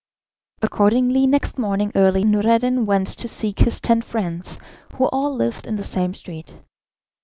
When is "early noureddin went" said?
1.93-3.05